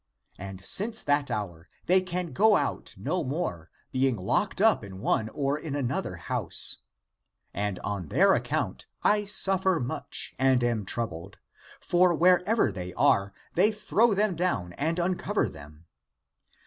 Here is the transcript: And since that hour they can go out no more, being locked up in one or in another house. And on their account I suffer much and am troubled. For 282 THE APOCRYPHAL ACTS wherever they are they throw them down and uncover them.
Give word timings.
And 0.39 0.65
since 0.65 1.03
that 1.03 1.29
hour 1.29 1.69
they 1.85 2.01
can 2.01 2.33
go 2.33 2.55
out 2.55 2.95
no 2.97 3.23
more, 3.23 3.69
being 3.91 4.17
locked 4.17 4.59
up 4.59 4.83
in 4.83 4.97
one 4.99 5.29
or 5.29 5.59
in 5.59 5.75
another 5.75 6.15
house. 6.15 6.77
And 7.53 7.77
on 7.81 8.07
their 8.07 8.33
account 8.33 8.87
I 9.03 9.25
suffer 9.25 9.79
much 9.79 10.33
and 10.39 10.63
am 10.63 10.85
troubled. 10.85 11.37
For 11.79 12.13
282 12.13 12.15
THE 12.15 12.21
APOCRYPHAL 12.23 12.45
ACTS 12.47 12.47
wherever 12.47 12.71
they 12.71 12.93
are 12.95 13.33
they 13.53 13.71
throw 13.71 14.13
them 14.15 14.35
down 14.35 14.73
and 14.73 14.97
uncover 14.97 15.47
them. 15.47 15.85